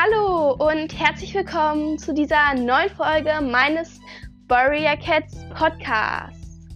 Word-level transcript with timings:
Hallo 0.00 0.52
und 0.52 0.96
herzlich 0.96 1.34
willkommen 1.34 1.98
zu 1.98 2.14
dieser 2.14 2.54
neuen 2.54 2.88
Folge 2.90 3.40
meines 3.42 3.98
Warrior 4.46 4.96
Cats 4.96 5.44
Podcasts. 5.52 6.68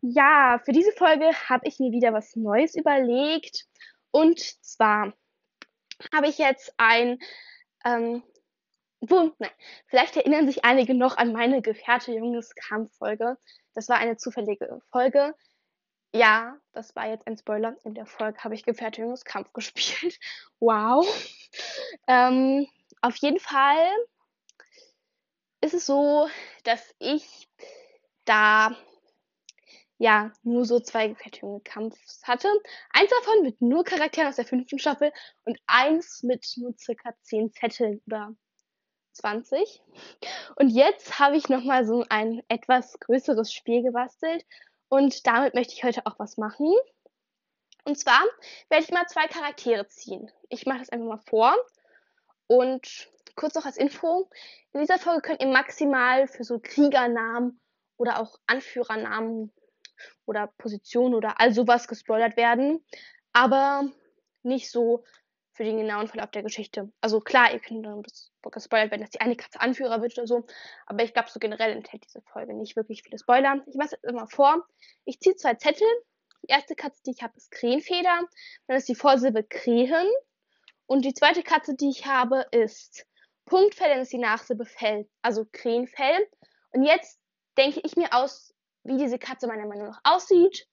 Ja, 0.00 0.62
für 0.64 0.72
diese 0.72 0.92
Folge 0.92 1.26
habe 1.50 1.68
ich 1.68 1.78
mir 1.78 1.92
wieder 1.92 2.14
was 2.14 2.36
Neues 2.36 2.74
überlegt. 2.74 3.66
Und 4.12 4.40
zwar 4.40 5.12
habe 6.10 6.28
ich 6.28 6.38
jetzt 6.38 6.72
ein 6.78 7.18
ähm, 7.84 8.22
wo, 9.00 9.32
nein, 9.38 9.50
vielleicht 9.86 10.16
erinnern 10.16 10.46
sich 10.46 10.64
einige 10.64 10.94
noch 10.94 11.16
an 11.16 11.32
meine 11.32 11.62
Gefährte 11.62 12.12
Junges 12.12 12.54
Kampf-Folge. 12.54 13.36
Das 13.74 13.88
war 13.88 13.98
eine 13.98 14.16
zufällige 14.16 14.80
Folge. 14.90 15.34
Ja, 16.14 16.56
das 16.72 16.94
war 16.94 17.08
jetzt 17.08 17.26
ein 17.26 17.36
Spoiler. 17.36 17.76
In 17.84 17.94
der 17.94 18.06
Folge 18.06 18.38
habe 18.44 18.54
ich 18.54 18.64
Gefährte 18.64 19.02
Junges 19.02 19.24
Kampf 19.24 19.52
gespielt. 19.52 20.18
Wow. 20.60 21.06
ähm, 22.06 22.66
auf 23.00 23.16
jeden 23.16 23.40
Fall 23.40 23.90
ist 25.60 25.74
es 25.74 25.86
so, 25.86 26.28
dass 26.62 26.94
ich 26.98 27.48
da 28.24 28.76
ja 29.98 30.32
nur 30.42 30.64
so 30.64 30.80
zwei 30.80 31.08
Gefährte 31.08 31.40
Junge 31.40 31.60
Kampfs 31.60 32.22
hatte. 32.24 32.48
Eins 32.90 33.10
davon 33.10 33.42
mit 33.42 33.60
nur 33.60 33.84
Charakteren 33.84 34.28
aus 34.28 34.36
der 34.36 34.44
fünften 34.44 34.78
Staffel 34.78 35.12
und 35.44 35.58
eins 35.66 36.22
mit 36.22 36.46
nur 36.56 36.74
circa 36.78 37.14
zehn 37.22 37.52
Zetteln 37.52 38.00
oder 38.06 38.34
20. 39.14 39.82
Und 40.56 40.68
jetzt 40.68 41.18
habe 41.18 41.36
ich 41.36 41.48
nochmal 41.48 41.86
so 41.86 42.04
ein 42.08 42.42
etwas 42.48 42.98
größeres 43.00 43.52
Spiel 43.52 43.82
gebastelt. 43.82 44.44
Und 44.88 45.26
damit 45.26 45.54
möchte 45.54 45.74
ich 45.74 45.84
heute 45.84 46.06
auch 46.06 46.18
was 46.18 46.36
machen. 46.36 46.74
Und 47.84 47.98
zwar 47.98 48.22
werde 48.68 48.84
ich 48.84 48.90
mal 48.90 49.06
zwei 49.06 49.26
Charaktere 49.26 49.86
ziehen. 49.88 50.30
Ich 50.48 50.66
mache 50.66 50.78
das 50.78 50.90
einfach 50.90 51.06
mal 51.06 51.22
vor. 51.28 51.56
Und 52.46 53.08
kurz 53.36 53.54
noch 53.54 53.66
als 53.66 53.76
Info. 53.76 54.28
In 54.72 54.80
dieser 54.80 54.98
Folge 54.98 55.22
könnt 55.22 55.42
ihr 55.42 55.48
maximal 55.48 56.28
für 56.28 56.44
so 56.44 56.58
Kriegernamen 56.62 57.60
oder 57.96 58.20
auch 58.20 58.38
Anführernamen 58.46 59.52
oder 60.26 60.48
Positionen 60.58 61.14
oder 61.14 61.40
all 61.40 61.52
sowas 61.52 61.88
gespoilert 61.88 62.36
werden. 62.36 62.84
Aber 63.32 63.88
nicht 64.42 64.70
so 64.70 65.04
für 65.54 65.62
den 65.62 65.78
genauen 65.78 66.08
Verlauf 66.08 66.30
der 66.32 66.42
Geschichte. 66.42 66.92
Also 67.00 67.20
klar, 67.20 67.52
ihr 67.52 67.60
könnt 67.60 67.86
das 67.86 68.32
gespoilert 68.42 68.90
werden, 68.90 69.02
dass 69.02 69.10
die 69.10 69.20
eine 69.20 69.36
Katze 69.36 69.60
Anführer 69.60 70.02
wird 70.02 70.18
oder 70.18 70.26
so. 70.26 70.46
Aber 70.86 71.02
ich 71.04 71.14
glaube, 71.14 71.30
so 71.30 71.38
generell 71.38 71.70
enthält 71.72 72.04
diese 72.04 72.20
Folge 72.22 72.54
nicht 72.54 72.76
wirklich 72.76 73.02
viele 73.04 73.18
Spoiler. 73.18 73.62
Ich 73.66 73.76
mache 73.76 73.86
es 73.86 73.92
jetzt 73.92 74.04
immer 74.04 74.26
vor. 74.26 74.66
Ich 75.04 75.20
ziehe 75.20 75.36
zwei 75.36 75.54
Zettel. 75.54 75.86
Die 76.42 76.48
erste 76.48 76.74
Katze, 76.74 77.00
die 77.06 77.12
ich 77.12 77.22
habe, 77.22 77.34
ist 77.36 77.52
Krähenfeder. 77.52 78.20
Dann 78.66 78.76
ist 78.76 78.88
die 78.88 78.96
Vorsilbe 78.96 79.44
Krähen. 79.44 80.08
Und 80.86 81.04
die 81.04 81.14
zweite 81.14 81.42
Katze, 81.42 81.74
die 81.74 81.88
ich 81.88 82.04
habe, 82.04 82.46
ist 82.50 83.06
Punktfell, 83.46 83.90
dann 83.90 84.00
ist 84.00 84.12
die 84.12 84.18
Nachsilbe 84.18 84.66
Fell. 84.66 85.08
Also 85.22 85.46
Krähenfell. 85.52 86.28
Und 86.72 86.82
jetzt 86.82 87.20
denke 87.56 87.80
ich 87.84 87.96
mir 87.96 88.12
aus, 88.12 88.52
wie 88.82 88.98
diese 88.98 89.18
Katze 89.18 89.46
meiner 89.46 89.66
Meinung 89.66 89.86
nach 89.86 90.00
aussieht, 90.02 90.66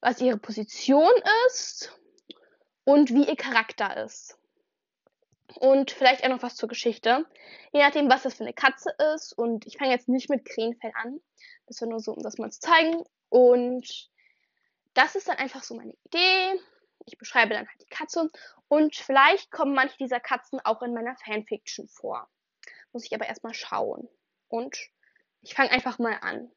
was 0.00 0.20
ihre 0.20 0.38
Position 0.38 1.10
ist 1.48 1.92
und 2.84 3.10
wie 3.10 3.28
ihr 3.28 3.36
Charakter 3.36 4.04
ist. 4.04 4.38
Und 5.56 5.90
vielleicht 5.90 6.24
auch 6.24 6.28
noch 6.28 6.42
was 6.42 6.56
zur 6.56 6.68
Geschichte. 6.68 7.26
Je 7.72 7.80
nachdem, 7.80 8.08
was 8.08 8.22
das 8.22 8.34
für 8.34 8.44
eine 8.44 8.54
Katze 8.54 8.94
ist. 9.14 9.32
Und 9.32 9.66
ich 9.66 9.76
fange 9.76 9.92
jetzt 9.92 10.08
nicht 10.08 10.30
mit 10.30 10.44
Krähenfell 10.44 10.92
an. 10.94 11.20
Das 11.66 11.80
war 11.80 11.88
nur 11.88 12.00
so, 12.00 12.12
um 12.12 12.22
das 12.22 12.38
mal 12.38 12.50
zu 12.50 12.60
zeigen. 12.60 13.04
Und 13.28 14.10
das 14.94 15.14
ist 15.14 15.28
dann 15.28 15.36
einfach 15.36 15.62
so 15.62 15.74
meine 15.74 15.94
Idee. 16.04 16.60
Ich 17.04 17.18
beschreibe 17.18 17.54
dann 17.54 17.68
halt 17.68 17.82
die 17.82 17.94
Katze. 17.94 18.30
Und 18.68 18.96
vielleicht 18.96 19.50
kommen 19.50 19.74
manche 19.74 19.98
dieser 19.98 20.20
Katzen 20.20 20.60
auch 20.64 20.82
in 20.82 20.94
meiner 20.94 21.16
Fanfiction 21.16 21.88
vor. 21.88 22.28
Muss 22.92 23.04
ich 23.04 23.14
aber 23.14 23.26
erstmal 23.26 23.54
schauen. 23.54 24.08
Und 24.48 24.76
ich 25.42 25.54
fange 25.54 25.70
einfach 25.70 25.98
mal 25.98 26.18
an. 26.22 26.50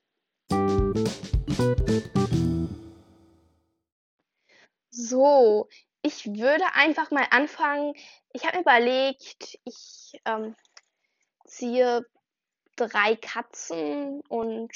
So, 4.89 5.67
ich 6.05 6.27
würde 6.27 6.63
einfach 6.75 7.09
mal 7.09 7.25
anfangen. 7.31 7.95
Ich 8.31 8.45
habe 8.45 8.59
überlegt, 8.59 9.57
ich 9.63 10.21
ähm, 10.25 10.55
ziehe 11.45 12.05
drei 12.75 13.15
Katzen 13.15 14.21
und 14.29 14.71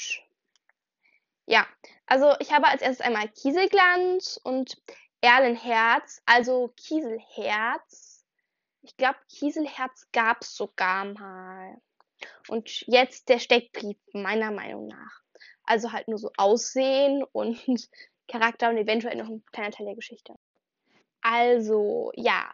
ja, 1.46 1.64
also 2.06 2.34
ich 2.40 2.52
habe 2.52 2.66
als 2.66 2.82
erstes 2.82 3.06
einmal 3.06 3.28
Kieselglanz 3.28 4.40
und 4.42 4.82
Erlenherz, 5.20 6.20
also 6.26 6.72
Kieselherz. 6.76 8.26
Ich 8.82 8.96
glaube, 8.96 9.18
Kieselherz 9.28 10.08
gab 10.12 10.42
es 10.42 10.56
sogar 10.56 11.04
mal. 11.04 11.80
Und 12.48 12.84
jetzt 12.88 13.28
der 13.28 13.38
Steckbrief, 13.38 13.98
meiner 14.12 14.50
Meinung 14.50 14.88
nach. 14.88 15.20
Also 15.62 15.92
halt 15.92 16.08
nur 16.08 16.18
so 16.18 16.32
Aussehen 16.36 17.22
und 17.30 17.60
Charakter 18.26 18.70
und 18.70 18.78
eventuell 18.78 19.16
noch 19.16 19.28
ein 19.28 19.44
kleiner 19.52 19.70
Teil 19.70 19.86
der 19.86 19.94
Geschichte. 19.94 20.34
Also, 21.22 22.12
ja. 22.14 22.50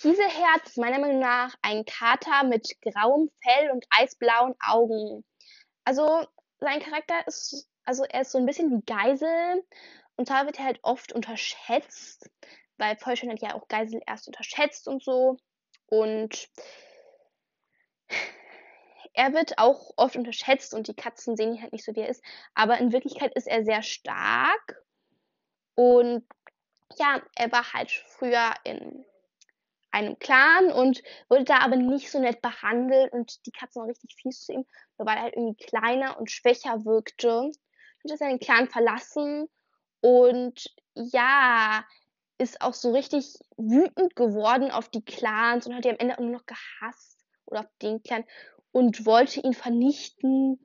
Kieselherz 0.00 0.68
ist 0.68 0.78
meiner 0.78 0.98
Meinung 0.98 1.18
nach 1.18 1.54
ein 1.62 1.84
Kater 1.84 2.44
mit 2.44 2.68
grauem 2.80 3.30
Fell 3.42 3.70
und 3.70 3.84
eisblauen 3.90 4.54
Augen. 4.60 5.24
Also, 5.84 6.26
sein 6.58 6.80
Charakter 6.80 7.26
ist, 7.26 7.68
also 7.84 8.04
er 8.04 8.22
ist 8.22 8.32
so 8.32 8.38
ein 8.38 8.46
bisschen 8.46 8.70
wie 8.70 8.84
Geisel. 8.84 9.64
Und 10.16 10.26
zwar 10.26 10.46
wird 10.46 10.58
er 10.58 10.66
halt 10.66 10.80
oft 10.82 11.12
unterschätzt, 11.12 12.30
weil 12.76 12.96
Vollständig 12.96 13.42
hat 13.42 13.52
ja 13.52 13.58
auch 13.58 13.68
Geisel 13.68 14.00
erst 14.06 14.26
unterschätzt 14.26 14.86
und 14.88 15.02
so. 15.02 15.38
Und 15.86 16.48
er 19.14 19.32
wird 19.32 19.58
auch 19.58 19.92
oft 19.96 20.16
unterschätzt 20.16 20.74
und 20.74 20.88
die 20.88 20.94
Katzen 20.94 21.36
sehen 21.36 21.54
ihn 21.54 21.62
halt 21.62 21.72
nicht 21.72 21.84
so, 21.84 21.94
wie 21.94 22.00
er 22.00 22.08
ist. 22.08 22.22
Aber 22.54 22.78
in 22.78 22.92
Wirklichkeit 22.92 23.34
ist 23.34 23.46
er 23.46 23.64
sehr 23.64 23.82
stark 23.82 24.82
und 25.74 26.24
ja, 26.98 27.22
er 27.36 27.52
war 27.52 27.72
halt 27.72 27.90
früher 27.90 28.54
in 28.64 29.04
einem 29.90 30.18
Clan 30.18 30.70
und 30.72 31.02
wurde 31.28 31.44
da 31.44 31.58
aber 31.58 31.76
nicht 31.76 32.10
so 32.10 32.20
nett 32.20 32.40
behandelt 32.42 33.12
und 33.12 33.44
die 33.46 33.50
Katzen 33.50 33.80
waren 33.80 33.88
richtig 33.90 34.14
fies 34.20 34.44
zu 34.44 34.52
ihm, 34.52 34.66
weil 34.98 35.16
er 35.16 35.22
halt 35.22 35.36
irgendwie 35.36 35.64
kleiner 35.64 36.18
und 36.18 36.30
schwächer 36.30 36.84
wirkte. 36.84 37.50
Und 38.02 38.12
ist 38.12 38.18
seinen 38.18 38.38
Clan 38.38 38.68
verlassen 38.68 39.48
und 40.00 40.64
ja, 40.94 41.84
ist 42.38 42.62
auch 42.62 42.72
so 42.72 42.92
richtig 42.92 43.34
wütend 43.58 44.16
geworden 44.16 44.70
auf 44.70 44.88
die 44.88 45.04
Clans 45.04 45.66
und 45.66 45.74
hat 45.74 45.84
die 45.84 45.90
am 45.90 45.98
Ende 45.98 46.14
auch 46.14 46.22
nur 46.22 46.30
noch 46.30 46.46
gehasst 46.46 47.22
oder 47.44 47.60
auf 47.60 47.68
den 47.82 48.02
Clan 48.02 48.24
und 48.72 49.04
wollte 49.04 49.40
ihn 49.40 49.52
vernichten. 49.52 50.58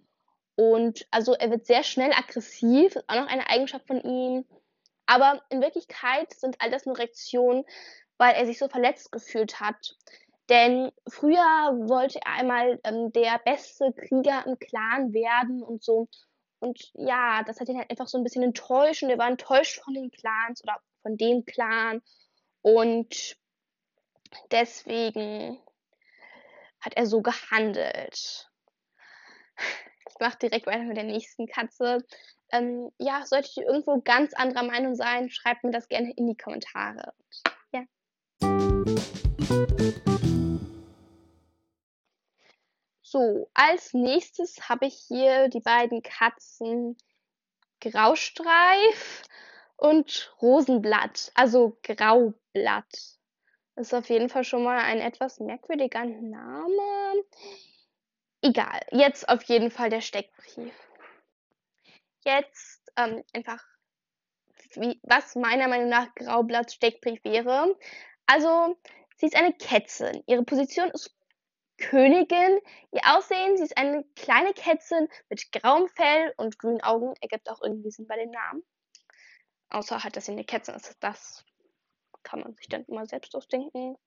Und 0.55 1.05
also 1.11 1.33
er 1.33 1.49
wird 1.51 1.65
sehr 1.65 1.83
schnell 1.83 2.13
aggressiv, 2.13 2.95
ist 2.95 3.09
auch 3.09 3.15
noch 3.15 3.27
eine 3.27 3.49
Eigenschaft 3.49 3.87
von 3.87 3.99
ihm. 3.99 4.45
Aber 5.05 5.41
in 5.49 5.61
Wirklichkeit 5.61 6.33
sind 6.33 6.55
all 6.59 6.71
das 6.71 6.85
nur 6.85 6.97
Reaktionen, 6.97 7.63
weil 8.17 8.35
er 8.35 8.45
sich 8.45 8.57
so 8.57 8.67
verletzt 8.67 9.11
gefühlt 9.11 9.59
hat. 9.59 9.95
Denn 10.49 10.91
früher 11.07 11.71
wollte 11.87 12.19
er 12.23 12.33
einmal 12.33 12.79
ähm, 12.83 13.11
der 13.11 13.39
beste 13.43 13.91
Krieger 13.93 14.45
im 14.45 14.59
Clan 14.59 15.13
werden 15.13 15.63
und 15.63 15.83
so. 15.83 16.07
Und 16.59 16.91
ja, 16.93 17.43
das 17.43 17.59
hat 17.59 17.69
ihn 17.69 17.77
halt 17.77 17.89
einfach 17.89 18.07
so 18.07 18.17
ein 18.17 18.23
bisschen 18.23 18.43
enttäuscht 18.43 19.03
und 19.03 19.09
er 19.09 19.17
war 19.17 19.27
enttäuscht 19.27 19.83
von 19.83 19.93
den 19.93 20.11
Clans 20.11 20.63
oder 20.63 20.79
von 21.01 21.17
dem 21.17 21.45
Clan. 21.45 22.01
Und 22.61 23.37
deswegen 24.51 25.59
hat 26.79 26.95
er 26.95 27.05
so 27.05 27.21
gehandelt. 27.21 28.49
Ich 30.09 30.19
mache 30.19 30.37
direkt 30.37 30.67
weiter 30.67 30.83
mit 30.83 30.97
der 30.97 31.03
nächsten 31.03 31.47
Katze. 31.47 32.05
Ähm, 32.51 32.91
ja, 32.99 33.25
solltet 33.25 33.57
ihr 33.57 33.65
irgendwo 33.65 34.01
ganz 34.01 34.33
anderer 34.33 34.63
Meinung 34.63 34.95
sein, 34.95 35.29
schreibt 35.29 35.63
mir 35.63 35.71
das 35.71 35.87
gerne 35.87 36.11
in 36.15 36.27
die 36.27 36.37
Kommentare. 36.37 37.13
Ja. 37.71 37.85
So, 43.01 43.49
als 43.53 43.93
nächstes 43.93 44.69
habe 44.69 44.87
ich 44.87 44.95
hier 45.07 45.49
die 45.49 45.61
beiden 45.61 46.03
Katzen 46.03 46.97
Graustreif 47.79 49.23
und 49.77 50.35
Rosenblatt, 50.41 51.31
also 51.35 51.77
Graublatt. 51.83 53.17
Ist 53.75 53.93
auf 53.93 54.09
jeden 54.09 54.29
Fall 54.29 54.43
schon 54.43 54.63
mal 54.63 54.79
ein 54.79 54.99
etwas 54.99 55.39
merkwürdiger 55.39 56.05
Name. 56.05 57.23
Egal, 58.41 58.79
jetzt 58.91 59.27
auf 59.27 59.43
jeden 59.43 59.69
Fall 59.69 59.89
der 59.89 60.01
Steckbrief 60.01 60.73
jetzt 62.25 62.91
ähm, 62.97 63.23
einfach, 63.33 63.63
wie, 64.73 64.99
was 65.03 65.35
meiner 65.35 65.67
Meinung 65.67 65.89
nach 65.89 66.13
Graublatts 66.15 66.73
Steckbrief 66.73 67.23
wäre. 67.23 67.77
Also, 68.25 68.77
sie 69.17 69.27
ist 69.27 69.35
eine 69.35 69.53
Kätzin. 69.53 70.23
Ihre 70.27 70.43
Position 70.43 70.89
ist 70.91 71.15
Königin. 71.77 72.59
Ihr 72.91 73.01
Aussehen, 73.05 73.57
sie 73.57 73.63
ist 73.63 73.77
eine 73.77 74.03
kleine 74.15 74.53
Kätzin 74.53 75.07
mit 75.29 75.51
grauem 75.51 75.87
Fell 75.89 76.33
und 76.37 76.57
grünen 76.57 76.81
Augen. 76.81 77.13
Ergibt 77.21 77.49
auch 77.49 77.61
irgendwie 77.61 77.91
Sinn 77.91 78.07
bei 78.07 78.17
dem 78.17 78.31
Namen. 78.31 78.63
Außer 79.69 80.03
halt, 80.03 80.15
dass 80.15 80.25
sie 80.25 80.31
eine 80.31 80.45
Kätzin 80.45 80.75
ist. 80.75 80.95
Das 81.01 81.45
kann 82.23 82.39
man 82.39 82.55
sich 82.55 82.67
dann 82.67 82.85
immer 82.85 83.05
selbst 83.05 83.35
ausdenken. 83.35 83.97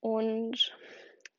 Und 0.00 0.74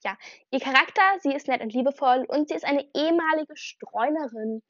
ja, 0.04 0.18
ihr 0.52 0.60
Charakter, 0.60 1.02
sie 1.22 1.34
ist 1.34 1.48
nett 1.48 1.62
und 1.62 1.74
liebevoll 1.74 2.26
und 2.28 2.50
sie 2.50 2.56
ist 2.56 2.66
eine 2.66 2.88
ehemalige 2.94 3.56
Streunerin. 3.56 4.62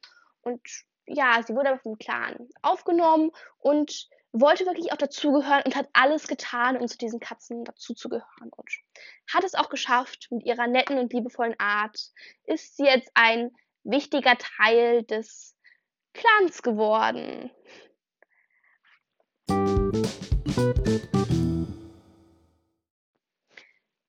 Und 0.42 0.62
ja, 1.07 1.41
sie 1.45 1.55
wurde 1.55 1.69
aber 1.69 1.79
vom 1.79 1.97
Clan 1.97 2.50
aufgenommen 2.61 3.31
und 3.59 4.07
wollte 4.33 4.65
wirklich 4.65 4.91
auch 4.91 4.97
dazugehören 4.97 5.61
und 5.63 5.75
hat 5.75 5.88
alles 5.94 6.27
getan, 6.27 6.77
um 6.77 6.88
zu 6.88 6.97
diesen 6.97 7.19
Katzen 7.19 7.63
dazuzugehören. 7.65 8.51
Und 8.55 8.69
hat 9.31 9.44
es 9.44 9.53
auch 9.53 9.69
geschafft. 9.69 10.27
Mit 10.31 10.44
ihrer 10.44 10.67
netten 10.67 10.97
und 10.97 11.13
liebevollen 11.13 11.55
Art 11.59 11.97
ist 12.45 12.75
sie 12.77 12.85
jetzt 12.85 13.11
ein 13.13 13.51
wichtiger 13.83 14.35
Teil 14.38 15.03
des 15.03 15.55
Clans 16.13 16.63
geworden. 16.63 17.51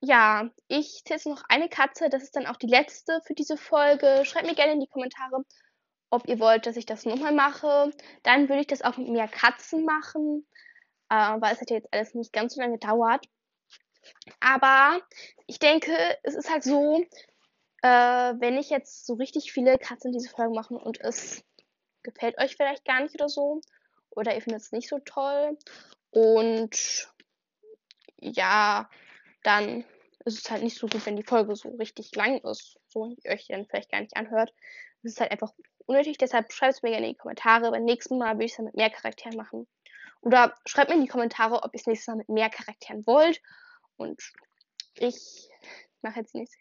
Ja, 0.01 0.49
ich 0.67 1.03
zähle 1.03 1.17
jetzt 1.17 1.25
noch 1.25 1.43
eine 1.49 1.67
Katze. 1.67 2.09
Das 2.09 2.23
ist 2.23 2.35
dann 2.35 2.45
auch 2.45 2.57
die 2.57 2.67
letzte 2.67 3.21
für 3.25 3.33
diese 3.33 3.57
Folge. 3.57 4.23
Schreibt 4.23 4.45
mir 4.45 4.55
gerne 4.55 4.73
in 4.73 4.79
die 4.79 4.87
Kommentare, 4.87 5.43
ob 6.09 6.27
ihr 6.27 6.39
wollt, 6.39 6.65
dass 6.65 6.77
ich 6.77 6.85
das 6.85 7.05
nochmal 7.05 7.33
mache. 7.33 7.91
Dann 8.23 8.49
würde 8.49 8.61
ich 8.61 8.67
das 8.67 8.81
auch 8.81 8.97
mit 8.97 9.09
mehr 9.09 9.27
Katzen 9.27 9.85
machen, 9.85 10.45
äh, 11.09 11.15
weil 11.15 11.53
es 11.53 11.61
hat 11.61 11.69
ja 11.69 11.77
jetzt 11.77 11.93
alles 11.93 12.13
nicht 12.13 12.33
ganz 12.33 12.55
so 12.55 12.61
lange 12.61 12.77
gedauert. 12.77 13.25
Aber 14.39 14.99
ich 15.47 15.59
denke, 15.59 15.91
es 16.23 16.35
ist 16.35 16.49
halt 16.49 16.63
so, 16.63 17.03
äh, 17.81 17.87
wenn 17.87 18.57
ich 18.57 18.69
jetzt 18.69 19.05
so 19.05 19.15
richtig 19.15 19.51
viele 19.51 19.77
Katzen 19.77 20.11
diese 20.11 20.29
Folge 20.29 20.53
mache 20.53 20.75
und 20.75 20.99
es 21.01 21.43
gefällt 22.03 22.37
euch 22.39 22.55
vielleicht 22.55 22.85
gar 22.85 23.01
nicht 23.01 23.15
oder 23.15 23.29
so, 23.29 23.61
oder 24.11 24.33
ihr 24.33 24.41
findet 24.41 24.61
es 24.61 24.71
nicht 24.71 24.89
so 24.89 24.99
toll 24.99 25.57
und 26.11 27.11
ja, 28.17 28.89
dann 29.43 29.83
ist 30.25 30.39
es 30.39 30.49
halt 30.49 30.63
nicht 30.63 30.77
so 30.77 30.87
gut, 30.87 31.05
wenn 31.05 31.17
die 31.17 31.23
Folge 31.23 31.55
so 31.55 31.69
richtig 31.75 32.15
lang 32.15 32.39
ist, 32.39 32.79
so 32.87 33.15
ihr 33.23 33.31
euch 33.31 33.47
dann 33.47 33.65
vielleicht 33.65 33.91
gar 33.91 34.01
nicht 34.01 34.15
anhört. 34.15 34.53
Es 35.03 35.11
ist 35.11 35.21
halt 35.21 35.31
einfach 35.31 35.53
unnötig, 35.85 36.17
deshalb 36.17 36.51
schreibt 36.51 36.75
es 36.75 36.83
mir 36.83 36.91
gerne 36.91 37.07
in 37.07 37.13
die 37.13 37.17
Kommentare. 37.17 37.71
Beim 37.71 37.83
nächsten 37.83 38.17
Mal 38.17 38.37
will 38.37 38.45
ich 38.45 38.51
es 38.51 38.57
dann 38.57 38.65
mit 38.65 38.75
mehr 38.75 38.89
Charakteren 38.89 39.37
machen. 39.37 39.67
Oder 40.21 40.55
schreibt 40.65 40.89
mir 40.89 40.95
in 40.95 41.03
die 41.03 41.07
Kommentare, 41.07 41.63
ob 41.63 41.73
ihr 41.73 41.79
es 41.79 41.87
nächstes 41.87 42.07
Mal 42.07 42.17
mit 42.17 42.29
mehr 42.29 42.49
Charakteren 42.49 43.05
wollt. 43.05 43.41
Und 43.97 44.21
ich 44.97 45.49
mache 46.01 46.19
jetzt 46.19 46.35
nichts. 46.35 46.55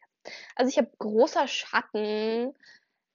Also 0.54 0.68
ich 0.68 0.78
habe 0.78 0.90
großer 0.98 1.48
Schatten. 1.48 2.54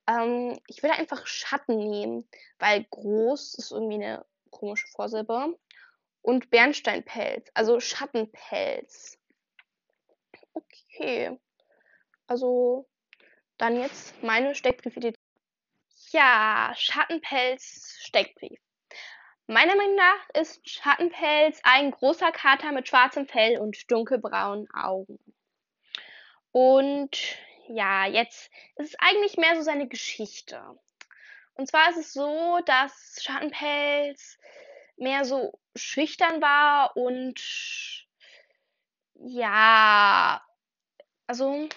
Ähm, 0.08 0.60
ich 0.68 0.82
würde 0.82 0.96
einfach 0.96 1.28
Schatten 1.28 1.78
nehmen, 1.78 2.28
weil 2.58 2.86
groß 2.90 3.56
ist 3.56 3.72
irgendwie 3.72 3.96
eine 3.96 4.26
komische 4.50 4.88
Vorsilbe. 4.88 5.58
Und 6.22 6.50
Bernsteinpelz, 6.50 7.50
also 7.54 7.80
Schattenpelz. 7.80 9.18
Okay. 10.54 11.38
Also 12.28 12.88
dann 13.58 13.80
jetzt 13.80 14.22
meine 14.22 14.56
Steckbriefidee. 14.56 15.14
Ja, 16.12 16.74
Schattenpelz 16.76 17.98
Steckbrief. 18.00 18.60
Meiner 19.46 19.76
Meinung 19.76 19.96
nach 19.96 20.30
ist 20.34 20.68
Schattenpelz 20.68 21.60
ein 21.64 21.92
großer 21.92 22.32
Kater 22.32 22.72
mit 22.72 22.88
schwarzem 22.88 23.28
Fell 23.28 23.60
und 23.60 23.92
dunkelbraunen 23.92 24.68
Augen. 24.74 25.20
Und 26.52 27.12
ja, 27.68 28.08
jetzt 28.08 28.50
ist 28.78 28.90
es 28.90 28.96
eigentlich 29.00 29.38
mehr 29.38 29.56
so 29.56 29.62
seine 29.62 29.88
Geschichte. 29.88 30.80
Und 31.54 31.68
zwar 31.68 31.92
ist 31.92 31.98
es 31.98 32.14
so, 32.14 32.60
dass 32.66 33.20
Schattenpelz 33.22 34.40
mehr 34.98 35.26
so 35.26 35.60
schüchtern 35.76 36.42
war 36.42 36.98
und 36.98 37.40
ja, 39.14 40.42
also 41.28 41.70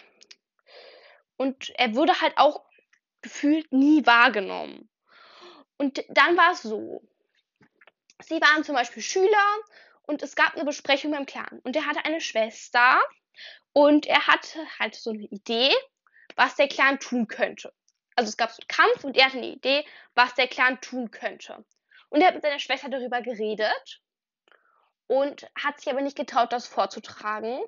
und 1.37 1.71
er 1.77 1.95
wurde 1.95 2.21
halt 2.23 2.39
auch 2.39 2.65
gefühlt 3.23 3.73
nie 3.73 4.05
wahrgenommen. 4.05 4.89
Und 5.79 6.05
dann 6.09 6.37
war 6.37 6.53
es 6.53 6.63
so. 6.63 7.03
Sie 8.23 8.41
waren 8.41 8.65
zum 8.65 8.75
Beispiel 8.75 9.03
Schüler 9.03 9.57
und 10.03 10.23
es 10.23 10.37
gab 10.37 10.55
eine 10.55 10.65
Besprechung 10.65 11.13
beim 11.13 11.27
Clan. 11.27 11.61
Und 11.65 11.75
er 11.75 11.87
hatte 11.87 12.05
eine 12.05 12.21
Schwester 12.21 13.01
und 13.73 14.07
er 14.07 14.27
hatte 14.27 14.59
halt 14.79 14.95
so 14.95 15.11
eine 15.11 15.25
Idee, 15.25 15.73
was 16.37 16.57
der 16.57 16.69
Clan 16.69 17.01
tun 17.01 17.27
könnte. 17.27 17.73
Also 18.15 18.29
es 18.29 18.37
gab 18.37 18.51
so 18.51 18.61
einen 18.61 18.69
Kampf 18.69 19.05
und 19.05 19.17
er 19.17 19.27
hatte 19.27 19.39
eine 19.39 19.47
Idee, 19.47 19.85
was 20.15 20.35
der 20.35 20.47
Clan 20.47 20.81
tun 20.81 21.11
könnte. 21.11 21.65
Und 22.11 22.21
er 22.21 22.29
hat 22.29 22.35
mit 22.35 22.43
seiner 22.43 22.59
Schwester 22.59 22.91
darüber 22.91 23.23
geredet 23.23 24.03
und 25.07 25.49
hat 25.59 25.81
sich 25.81 25.91
aber 25.91 26.03
nicht 26.03 26.17
getraut, 26.17 26.53
das 26.53 26.67
vorzutragen. 26.67 27.61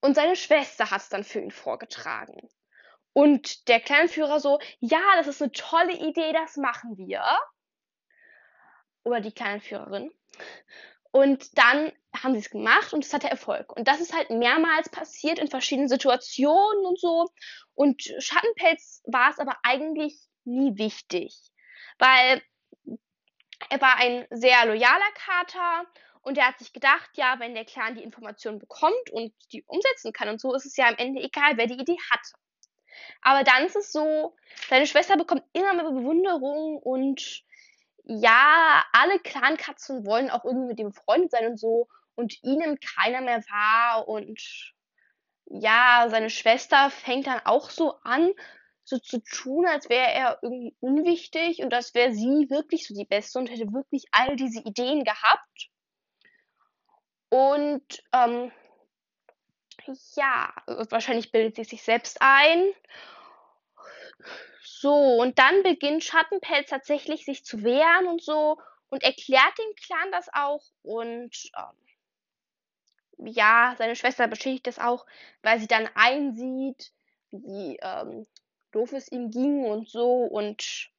Und 0.00 0.14
seine 0.14 0.34
Schwester 0.34 0.90
hat 0.90 1.02
es 1.02 1.08
dann 1.10 1.24
für 1.24 1.40
ihn 1.40 1.50
vorgetragen. 1.50 2.48
Und 3.12 3.68
der 3.68 3.80
Clanführer 3.80 4.40
so, 4.40 4.58
ja, 4.80 5.00
das 5.16 5.26
ist 5.26 5.42
eine 5.42 5.52
tolle 5.52 5.92
Idee, 5.92 6.32
das 6.32 6.56
machen 6.56 6.96
wir. 6.96 7.22
Oder 9.04 9.20
die 9.20 9.32
Clanführerin. 9.32 10.10
Und 11.10 11.58
dann 11.58 11.92
haben 12.16 12.32
sie 12.32 12.40
es 12.40 12.50
gemacht 12.50 12.94
und 12.94 13.04
es 13.04 13.12
hatte 13.12 13.28
Erfolg. 13.28 13.70
Und 13.76 13.86
das 13.86 14.00
ist 14.00 14.14
halt 14.14 14.30
mehrmals 14.30 14.88
passiert 14.88 15.38
in 15.38 15.48
verschiedenen 15.48 15.88
Situationen 15.88 16.86
und 16.86 16.98
so. 16.98 17.28
Und 17.74 18.02
Schattenpelz 18.18 19.02
war 19.04 19.30
es 19.30 19.38
aber 19.38 19.56
eigentlich 19.62 20.18
nie 20.44 20.78
wichtig. 20.78 21.36
Weil 21.98 22.42
er 23.68 23.80
war 23.80 23.96
ein 23.96 24.26
sehr 24.30 24.64
loyaler 24.64 25.12
Kater 25.14 25.86
und 26.22 26.38
er 26.38 26.48
hat 26.48 26.58
sich 26.58 26.72
gedacht, 26.72 27.10
ja, 27.14 27.38
wenn 27.38 27.54
der 27.54 27.64
Clan 27.64 27.94
die 27.94 28.02
Informationen 28.02 28.58
bekommt 28.58 29.10
und 29.10 29.34
die 29.52 29.64
umsetzen 29.64 30.12
kann 30.12 30.28
und 30.28 30.40
so, 30.40 30.54
ist 30.54 30.66
es 30.66 30.76
ja 30.76 30.88
am 30.88 30.96
Ende 30.96 31.20
egal, 31.20 31.56
wer 31.56 31.66
die 31.66 31.78
Idee 31.78 31.98
hatte. 32.10 32.32
Aber 33.20 33.44
dann 33.44 33.64
ist 33.64 33.76
es 33.76 33.92
so, 33.92 34.34
seine 34.68 34.86
Schwester 34.86 35.16
bekommt 35.16 35.44
immer 35.52 35.74
mehr 35.74 35.90
Bewunderung 35.90 36.78
und 36.78 37.44
ja, 38.04 38.84
alle 38.92 39.18
Clankatzen 39.20 40.04
wollen 40.04 40.30
auch 40.30 40.44
irgendwie 40.44 40.68
mit 40.68 40.80
ihm 40.80 40.90
befreundet 40.90 41.30
sein 41.30 41.46
und 41.46 41.58
so 41.58 41.88
und 42.14 42.42
ihn 42.42 42.58
nimmt 42.58 42.80
keiner 42.80 43.20
mehr 43.20 43.42
wahr 43.48 44.08
und 44.08 44.74
ja, 45.46 46.06
seine 46.08 46.30
Schwester 46.30 46.90
fängt 46.90 47.26
dann 47.26 47.40
auch 47.44 47.70
so 47.70 47.94
an, 48.02 48.32
so 48.84 48.98
zu 48.98 49.22
tun, 49.22 49.66
als 49.66 49.88
wäre 49.88 50.10
er 50.10 50.38
irgendwie 50.42 50.74
unwichtig 50.80 51.62
und 51.62 51.72
als 51.72 51.94
wäre 51.94 52.12
sie 52.12 52.48
wirklich 52.50 52.86
so 52.86 52.94
die 52.94 53.04
Beste 53.04 53.38
und 53.38 53.50
hätte 53.50 53.72
wirklich 53.72 54.04
all 54.10 54.36
diese 54.36 54.60
Ideen 54.60 55.04
gehabt. 55.04 55.70
Und 57.28 58.02
ähm, 58.12 58.52
ja, 60.14 60.52
wahrscheinlich 60.66 61.32
bildet 61.32 61.56
sie 61.56 61.64
sich 61.64 61.82
selbst 61.82 62.18
ein. 62.20 62.72
So, 64.62 64.94
und 65.20 65.38
dann 65.38 65.62
beginnt 65.62 66.04
Schattenpelz 66.04 66.70
tatsächlich 66.70 67.24
sich 67.24 67.44
zu 67.44 67.62
wehren 67.62 68.06
und 68.06 68.22
so 68.22 68.58
und 68.88 69.02
erklärt 69.02 69.58
dem 69.58 69.74
Clan 69.76 70.12
das 70.12 70.28
auch 70.32 70.62
und 70.82 71.50
ähm, 71.56 73.28
ja, 73.28 73.74
seine 73.78 73.96
Schwester 73.96 74.26
bestätigt 74.28 74.66
das 74.66 74.78
auch, 74.78 75.06
weil 75.42 75.60
sie 75.60 75.68
dann 75.68 75.88
einsieht, 75.94 76.92
wie 77.30 77.78
ähm, 77.80 78.26
doof 78.72 78.92
es 78.92 79.10
ihm 79.10 79.30
ging 79.30 79.64
und 79.64 79.88
so 79.88 80.24
und 80.24 80.90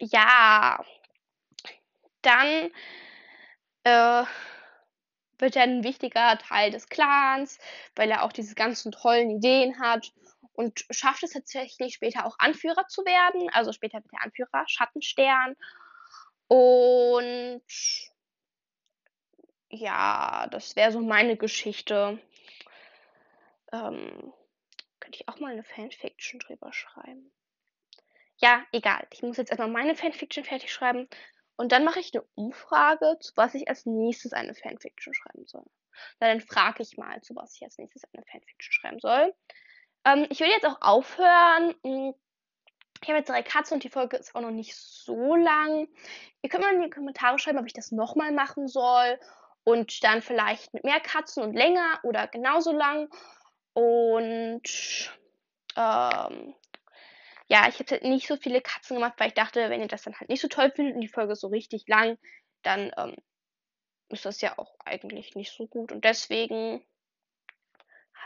ja, 0.00 0.84
dann 2.22 2.70
äh, 3.84 4.24
wird 5.38 5.56
er 5.56 5.62
ein 5.62 5.84
wichtiger 5.84 6.38
Teil 6.38 6.70
des 6.70 6.88
Clans, 6.88 7.58
weil 7.96 8.10
er 8.10 8.24
auch 8.24 8.32
diese 8.32 8.54
ganzen 8.54 8.92
tollen 8.92 9.30
Ideen 9.30 9.80
hat 9.80 10.12
und 10.52 10.84
schafft 10.90 11.22
es 11.22 11.30
tatsächlich 11.30 11.94
später 11.94 12.26
auch 12.26 12.36
Anführer 12.38 12.86
zu 12.88 13.04
werden. 13.04 13.48
Also 13.52 13.72
später 13.72 13.98
wird 13.98 14.12
er 14.12 14.22
Anführer, 14.22 14.64
Schattenstern. 14.66 15.54
Und 16.48 17.62
ja, 19.70 20.48
das 20.50 20.74
wäre 20.76 20.92
so 20.92 21.00
meine 21.00 21.36
Geschichte. 21.36 22.18
Ähm, 23.72 24.32
könnte 24.98 25.20
ich 25.20 25.28
auch 25.28 25.38
mal 25.40 25.52
eine 25.52 25.64
Fanfiction 25.64 26.40
drüber 26.40 26.72
schreiben. 26.72 27.30
Ja, 28.38 28.64
egal. 28.72 29.06
Ich 29.12 29.22
muss 29.22 29.36
jetzt 29.36 29.50
erstmal 29.50 29.68
meine 29.68 29.94
Fanfiction 29.94 30.44
fertig 30.44 30.72
schreiben. 30.72 31.08
Und 31.58 31.72
dann 31.72 31.84
mache 31.84 31.98
ich 31.98 32.14
eine 32.14 32.24
Umfrage, 32.36 33.18
zu 33.20 33.32
was 33.36 33.52
ich 33.54 33.68
als 33.68 33.84
nächstes 33.84 34.32
eine 34.32 34.54
Fanfiction 34.54 35.12
schreiben 35.12 35.44
soll. 35.44 35.64
Dann 36.20 36.40
frage 36.40 36.84
ich 36.84 36.96
mal, 36.96 37.20
zu 37.20 37.34
was 37.34 37.56
ich 37.56 37.64
als 37.64 37.78
nächstes 37.78 38.04
eine 38.14 38.24
Fanfiction 38.24 38.72
schreiben 38.72 39.00
soll. 39.00 39.34
Ähm, 40.04 40.26
ich 40.30 40.38
will 40.38 40.46
jetzt 40.46 40.64
auch 40.64 40.80
aufhören. 40.80 41.74
Hm, 41.84 42.14
ich 43.02 43.08
habe 43.08 43.18
jetzt 43.18 43.28
drei 43.28 43.42
Katzen 43.42 43.74
und 43.74 43.82
die 43.82 43.88
Folge 43.88 44.16
ist 44.16 44.36
auch 44.36 44.40
noch 44.40 44.52
nicht 44.52 44.76
so 44.76 45.34
lang. 45.34 45.88
Ihr 46.42 46.48
könnt 46.48 46.62
mal 46.62 46.74
in 46.74 46.82
die 46.82 46.90
Kommentare 46.90 47.40
schreiben, 47.40 47.58
ob 47.58 47.66
ich 47.66 47.72
das 47.72 47.90
nochmal 47.90 48.30
machen 48.30 48.68
soll. 48.68 49.18
Und 49.64 50.04
dann 50.04 50.22
vielleicht 50.22 50.72
mit 50.72 50.84
mehr 50.84 51.00
Katzen 51.00 51.42
und 51.42 51.54
länger 51.54 51.98
oder 52.04 52.28
genauso 52.28 52.70
lang. 52.70 53.08
Und 53.72 54.62
ähm, 55.76 56.54
ja, 57.48 57.66
ich 57.68 57.78
habe 57.78 57.90
halt 57.90 58.04
nicht 58.04 58.28
so 58.28 58.36
viele 58.36 58.60
Katzen 58.60 58.96
gemacht, 58.96 59.14
weil 59.18 59.28
ich 59.28 59.34
dachte, 59.34 59.70
wenn 59.70 59.80
ihr 59.80 59.88
das 59.88 60.02
dann 60.02 60.18
halt 60.18 60.28
nicht 60.28 60.42
so 60.42 60.48
toll 60.48 60.70
findet 60.70 60.94
und 60.94 61.00
die 61.00 61.08
Folge 61.08 61.32
ist 61.32 61.40
so 61.40 61.48
richtig 61.48 61.86
lang, 61.88 62.18
dann 62.62 62.92
ähm, 62.96 63.16
ist 64.10 64.24
das 64.24 64.40
ja 64.40 64.58
auch 64.58 64.76
eigentlich 64.84 65.34
nicht 65.34 65.52
so 65.52 65.66
gut. 65.66 65.90
Und 65.90 66.04
deswegen 66.04 66.84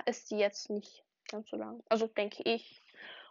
ist 0.07 0.31
die 0.31 0.39
jetzt 0.39 0.71
nicht 0.71 1.05
ganz 1.31 1.49
so 1.51 1.57
lang. 1.57 1.83
Also 1.89 2.07
denke 2.07 2.43
ich. 2.45 2.83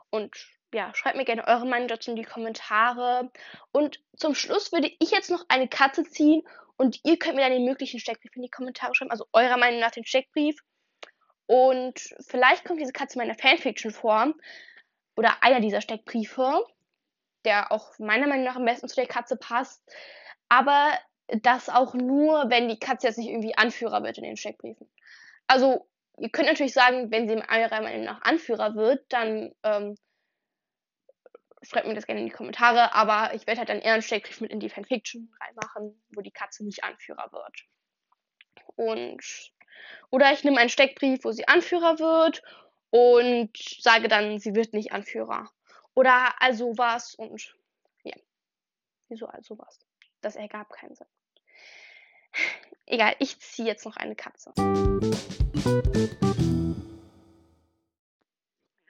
Und 0.09 0.35
ja, 0.73 0.93
schreibt 0.95 1.17
mir 1.17 1.25
gerne 1.25 1.47
eure 1.47 1.65
Meinung 1.65 1.87
dazu 1.89 2.11
in 2.11 2.15
die 2.15 2.23
Kommentare. 2.23 3.31
Und 3.71 4.01
zum 4.15 4.35
Schluss 4.35 4.71
würde 4.71 4.91
ich 4.99 5.11
jetzt 5.11 5.29
noch 5.29 5.45
eine 5.49 5.67
Katze 5.67 6.03
ziehen 6.03 6.43
und 6.77 6.99
ihr 7.03 7.19
könnt 7.19 7.35
mir 7.35 7.41
dann 7.41 7.51
den 7.51 7.65
möglichen 7.65 7.99
Steckbrief 7.99 8.35
in 8.35 8.43
die 8.43 8.49
Kommentare 8.49 8.95
schreiben. 8.95 9.11
Also 9.11 9.25
eurer 9.33 9.57
Meinung 9.57 9.79
nach 9.79 9.91
den 9.91 10.05
Steckbrief. 10.05 10.57
Und 11.47 11.99
vielleicht 12.27 12.63
kommt 12.63 12.79
diese 12.79 12.93
Katze 12.93 13.19
in 13.19 13.27
meiner 13.27 13.37
Fanfiction 13.37 13.91
vor. 13.91 14.33
Oder 15.21 15.43
einer 15.43 15.59
dieser 15.59 15.81
Steckbriefe, 15.81 16.65
der 17.45 17.71
auch 17.71 17.99
meiner 17.99 18.25
Meinung 18.25 18.43
nach 18.43 18.55
am 18.55 18.65
besten 18.65 18.87
zu 18.87 18.95
der 18.95 19.05
Katze 19.05 19.35
passt. 19.35 19.79
Aber 20.49 20.97
das 21.27 21.69
auch 21.69 21.93
nur, 21.93 22.49
wenn 22.49 22.67
die 22.67 22.79
Katze 22.79 23.05
jetzt 23.05 23.19
nicht 23.19 23.29
irgendwie 23.29 23.55
Anführer 23.55 24.01
wird 24.01 24.17
in 24.17 24.23
den 24.23 24.35
Steckbriefen. 24.35 24.89
Also, 25.45 25.87
ihr 26.17 26.29
könnt 26.29 26.47
natürlich 26.47 26.73
sagen, 26.73 27.11
wenn 27.11 27.27
sie 27.27 27.35
eurer 27.35 27.83
Meinung 27.83 28.03
nach 28.03 28.23
Anführer 28.23 28.73
wird, 28.73 29.13
dann 29.13 29.53
ähm, 29.61 29.95
schreibt 31.61 31.85
mir 31.85 31.93
das 31.93 32.07
gerne 32.07 32.21
in 32.21 32.25
die 32.25 32.33
Kommentare, 32.33 32.95
aber 32.95 33.35
ich 33.35 33.45
werde 33.45 33.59
halt 33.59 33.69
dann 33.69 33.79
eher 33.79 33.93
einen 33.93 34.01
Steckbrief 34.01 34.41
mit 34.41 34.49
in 34.49 34.59
die 34.59 34.69
Fanfiction 34.69 35.31
reinmachen, 35.39 36.03
wo 36.15 36.21
die 36.21 36.31
Katze 36.31 36.65
nicht 36.65 36.83
Anführer 36.83 37.31
wird. 37.31 37.67
Und 38.75 39.53
oder 40.09 40.33
ich 40.33 40.43
nehme 40.43 40.59
einen 40.59 40.69
Steckbrief, 40.69 41.23
wo 41.23 41.31
sie 41.31 41.47
Anführer 41.47 41.99
wird 41.99 42.41
und 42.91 43.57
sage 43.79 44.07
dann, 44.07 44.39
sie 44.39 44.53
wird 44.53 44.73
nicht 44.73 44.91
Anführer. 44.91 45.49
Oder 45.93 46.41
also 46.41 46.77
was 46.77 47.15
und 47.15 47.55
ja. 48.03 48.15
Wieso 49.09 49.25
also 49.25 49.57
was? 49.57 49.79
Das 50.21 50.35
ergab 50.35 50.69
keinen 50.69 50.95
Sinn. 50.95 51.07
Egal, 52.85 53.15
ich 53.19 53.39
ziehe 53.39 53.67
jetzt 53.67 53.85
noch 53.85 53.97
eine 53.97 54.15
Katze. 54.15 54.53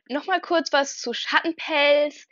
Nochmal 0.10 0.42
kurz 0.42 0.74
was 0.74 0.98
zu 0.98 1.14
Schattenpelz. 1.14 2.28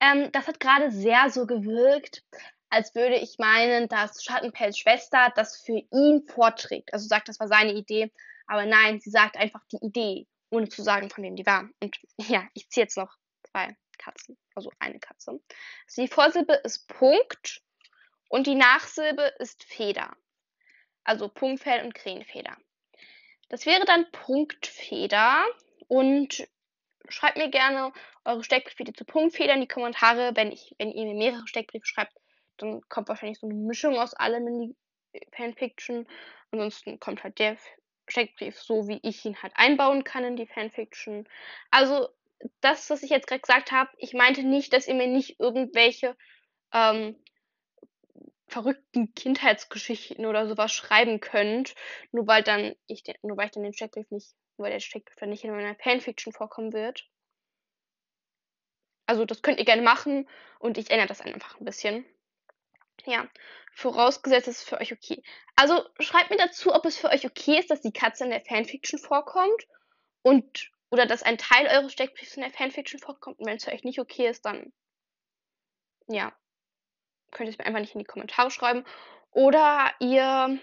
Ähm, 0.00 0.30
das 0.32 0.46
hat 0.46 0.60
gerade 0.60 0.90
sehr 0.90 1.30
so 1.30 1.46
gewirkt, 1.46 2.22
als 2.68 2.94
würde 2.94 3.16
ich 3.16 3.38
meinen, 3.38 3.88
dass 3.88 4.22
Schattenpelz 4.22 4.78
Schwester 4.78 5.32
das 5.34 5.60
für 5.60 5.82
ihn 5.92 6.26
vorträgt. 6.28 6.92
Also 6.92 7.08
sagt, 7.08 7.28
das 7.28 7.40
war 7.40 7.48
seine 7.48 7.72
Idee. 7.72 8.12
Aber 8.46 8.66
nein, 8.66 9.00
sie 9.00 9.10
sagt 9.10 9.36
einfach 9.36 9.62
die 9.72 9.84
Idee, 9.84 10.26
ohne 10.54 10.68
zu 10.68 10.82
sagen, 10.82 11.10
von 11.10 11.24
wem 11.24 11.36
die 11.36 11.46
war. 11.46 11.68
Und 11.80 11.98
ja, 12.18 12.46
ich 12.54 12.68
ziehe 12.70 12.84
jetzt 12.84 12.96
noch 12.96 13.14
zwei 13.50 13.76
Katzen. 13.98 14.36
Also 14.54 14.70
eine 14.78 15.00
Katze. 15.00 15.40
Also 15.86 16.02
die 16.02 16.08
Vorsilbe 16.08 16.54
ist 16.64 16.86
Punkt 16.88 17.62
und 18.28 18.46
die 18.46 18.54
Nachsilbe 18.54 19.34
ist 19.38 19.64
Feder. 19.64 20.16
Also 21.04 21.28
Punktfell 21.28 21.84
und 21.84 21.94
Krähenfeder. 21.94 22.56
Das 23.48 23.66
wäre 23.66 23.84
dann 23.84 24.10
Punktfeder 24.10 25.44
und 25.88 26.46
schreibt 27.08 27.36
mir 27.36 27.50
gerne 27.50 27.92
eure 28.24 28.42
Steckbriefe 28.42 28.92
zu 28.92 29.04
Punktfeder 29.04 29.54
in 29.54 29.60
die 29.60 29.68
Kommentare. 29.68 30.32
Wenn, 30.34 30.50
ich, 30.50 30.74
wenn 30.78 30.90
ihr 30.90 31.04
mir 31.04 31.14
mehrere 31.14 31.46
Steckbriefe 31.46 31.86
schreibt, 31.86 32.16
dann 32.56 32.80
kommt 32.88 33.08
wahrscheinlich 33.08 33.38
so 33.38 33.46
eine 33.46 33.54
Mischung 33.54 33.98
aus 33.98 34.14
allem 34.14 34.46
in 34.46 34.60
die 35.12 35.26
Fanfiction. 35.36 36.08
Ansonsten 36.50 36.98
kommt 37.00 37.22
halt 37.22 37.38
der 37.38 37.58
Steckbrief 38.08 38.58
so, 38.58 38.88
wie 38.88 39.00
ich 39.02 39.24
ihn 39.24 39.42
halt 39.42 39.52
einbauen 39.56 40.04
kann 40.04 40.24
in 40.24 40.36
die 40.36 40.46
Fanfiction. 40.46 41.28
Also 41.70 42.08
das, 42.60 42.90
was 42.90 43.02
ich 43.02 43.10
jetzt 43.10 43.26
gerade 43.26 43.40
gesagt 43.40 43.72
habe, 43.72 43.90
ich 43.98 44.12
meinte 44.12 44.42
nicht, 44.42 44.72
dass 44.72 44.88
ihr 44.88 44.94
mir 44.94 45.06
nicht 45.06 45.40
irgendwelche 45.40 46.16
ähm, 46.72 47.16
verrückten 48.46 49.14
Kindheitsgeschichten 49.14 50.26
oder 50.26 50.46
sowas 50.46 50.72
schreiben 50.72 51.20
könnt, 51.20 51.74
nur 52.12 52.26
weil 52.26 52.42
dann 52.42 52.74
ich 52.86 53.02
den, 53.02 53.14
nur 53.22 53.36
weil 53.36 53.46
ich 53.46 53.52
dann 53.52 53.62
den 53.62 53.72
Steckbrief 53.72 54.10
nicht 54.10 54.34
weil 54.56 54.70
der 54.70 54.80
Steckbrief 54.80 55.16
dann 55.16 55.30
nicht 55.30 55.44
in 55.44 55.50
meiner 55.50 55.74
Fanfiction 55.74 56.32
vorkommen 56.32 56.72
wird. 56.72 57.08
Also 59.06 59.24
das 59.24 59.42
könnt 59.42 59.58
ihr 59.58 59.64
gerne 59.64 59.82
machen 59.82 60.28
und 60.58 60.78
ich 60.78 60.90
ändere 60.90 61.08
das 61.08 61.20
einfach 61.20 61.58
ein 61.58 61.64
bisschen. 61.64 62.04
Ja, 63.04 63.28
vorausgesetzt 63.74 64.48
ist 64.48 64.58
es 64.58 64.64
für 64.64 64.80
euch 64.80 64.92
okay. 64.92 65.22
Also 65.56 65.84
schreibt 66.00 66.30
mir 66.30 66.36
dazu, 66.36 66.74
ob 66.74 66.84
es 66.86 66.96
für 66.96 67.10
euch 67.10 67.26
okay 67.26 67.58
ist, 67.58 67.70
dass 67.70 67.80
die 67.80 67.92
Katze 67.92 68.24
in 68.24 68.30
der 68.30 68.40
Fanfiction 68.40 68.98
vorkommt 68.98 69.66
und 70.22 70.70
oder 70.90 71.06
dass 71.06 71.22
ein 71.22 71.38
Teil 71.38 71.66
eures 71.66 71.92
Steckbriefs 71.92 72.36
in 72.36 72.42
der 72.42 72.52
Fanfiction 72.52 73.00
vorkommt. 73.00 73.40
Und 73.40 73.46
wenn 73.46 73.56
es 73.56 73.64
für 73.64 73.72
euch 73.72 73.84
nicht 73.84 73.98
okay 73.98 74.28
ist, 74.28 74.44
dann 74.46 74.72
ja, 76.06 76.32
könnt 77.32 77.48
ihr 77.48 77.52
es 77.52 77.58
mir 77.58 77.66
einfach 77.66 77.80
nicht 77.80 77.94
in 77.94 77.98
die 77.98 78.04
Kommentare 78.04 78.50
schreiben. 78.50 78.84
Oder 79.32 79.92
ihr 79.98 80.60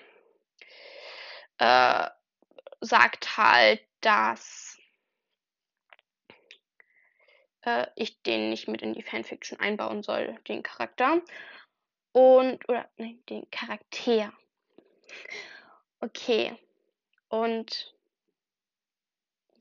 äh, 1.57 2.09
sagt 2.79 3.37
halt, 3.37 3.81
dass 3.99 4.77
äh, 7.63 7.87
ich 7.95 8.21
den 8.23 8.49
nicht 8.49 8.67
mit 8.67 8.81
in 8.81 8.93
die 8.93 9.03
Fanfiction 9.03 9.59
einbauen 9.59 10.03
soll, 10.03 10.39
den 10.47 10.63
Charakter. 10.63 11.21
Und, 12.13 12.67
oder, 12.67 12.89
nein, 12.97 13.19
den 13.29 13.49
Charakter. 13.51 14.33
Okay. 16.01 16.57
Und, 17.29 17.93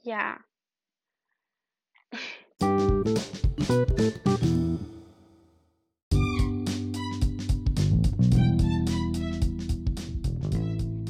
ja. 0.03 0.39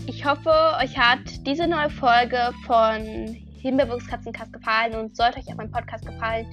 Ich 0.06 0.26
hoffe, 0.26 0.50
euch 0.82 0.98
hat 0.98 1.20
diese 1.46 1.66
neue 1.66 1.88
Folge 1.88 2.52
von 2.66 3.02
Himbeerwuchs 3.60 4.06
Katzenkast 4.06 4.52
gefallen 4.52 4.94
und 4.94 5.16
sollte 5.16 5.38
euch 5.38 5.48
auch 5.48 5.56
mein 5.56 5.70
Podcast 5.70 6.04
gefallen, 6.04 6.46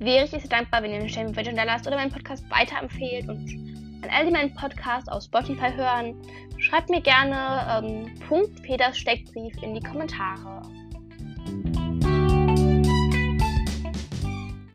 wäre 0.00 0.24
ich 0.24 0.30
sehr 0.30 0.40
dankbar, 0.40 0.82
wenn 0.82 0.90
ihr 0.90 0.98
eine 0.98 1.08
Stellenbewertung 1.08 1.54
da 1.54 1.62
lasst 1.62 1.86
oder 1.86 1.96
meinen 1.96 2.12
Podcast 2.12 2.48
weiterempfehlt 2.50 3.28
und 3.28 3.77
an 4.02 4.10
all 4.10 4.26
die 4.26 4.32
meinen 4.32 4.54
Podcasts 4.54 5.08
auf 5.08 5.22
Spotify 5.22 5.72
hören. 5.74 6.14
Schreibt 6.58 6.90
mir 6.90 7.00
gerne 7.00 7.86
ähm, 7.86 8.14
Punkt 8.28 8.62
Peters 8.62 8.98
Steckbrief 8.98 9.54
in 9.62 9.74
die 9.74 9.80
Kommentare. 9.80 10.62